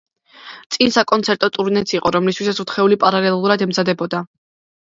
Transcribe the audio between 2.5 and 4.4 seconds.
ოთხეული პარალელურად ემზადებოდა.